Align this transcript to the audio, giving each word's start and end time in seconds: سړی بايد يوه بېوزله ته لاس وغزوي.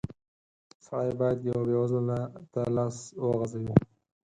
سړی 0.85 1.09
بايد 1.19 1.39
يوه 1.49 1.61
بېوزله 1.67 2.19
ته 2.53 2.61
لاس 2.75 2.97
وغزوي. 3.25 3.75